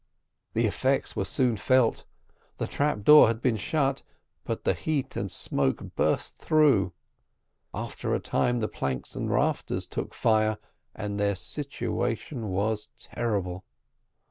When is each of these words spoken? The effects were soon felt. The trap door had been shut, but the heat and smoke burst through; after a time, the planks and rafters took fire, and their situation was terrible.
The 0.53 0.65
effects 0.65 1.15
were 1.15 1.25
soon 1.25 1.57
felt. 1.57 2.05
The 2.57 2.65
trap 2.65 3.03
door 3.03 3.27
had 3.27 3.39
been 3.39 3.55
shut, 3.55 4.01
but 4.45 4.63
the 4.63 4.73
heat 4.73 5.15
and 5.15 5.29
smoke 5.29 5.93
burst 5.95 6.39
through; 6.39 6.93
after 7.71 8.15
a 8.15 8.19
time, 8.19 8.61
the 8.61 8.67
planks 8.67 9.15
and 9.15 9.29
rafters 9.29 9.85
took 9.85 10.15
fire, 10.15 10.57
and 10.95 11.19
their 11.19 11.35
situation 11.35 12.49
was 12.49 12.89
terrible. 12.97 13.63